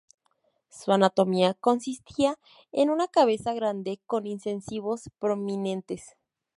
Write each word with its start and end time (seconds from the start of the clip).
Su 0.69 0.91
anatomía 0.93 1.53
consistía 1.53 2.39
en 2.71 2.89
una 2.89 3.07
cabeza 3.07 3.53
grande 3.53 4.01
con 4.07 4.25
incisivos 4.25 5.11
prominentes. 5.19 6.15